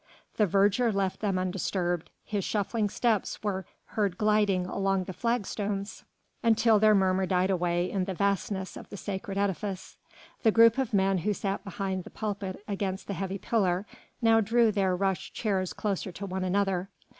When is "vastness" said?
8.15-8.75